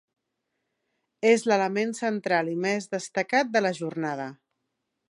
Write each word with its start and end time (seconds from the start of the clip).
És 1.33 1.45
l'element 1.51 1.93
central 1.99 2.51
i 2.55 2.59
més 2.65 2.89
destacat 2.95 3.57
de 3.59 3.65
la 3.69 3.75
jornada. 3.83 4.29